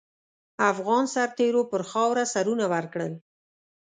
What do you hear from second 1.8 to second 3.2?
خاوره سرونه ورکړل.